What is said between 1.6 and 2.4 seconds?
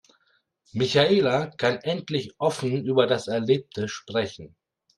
endlich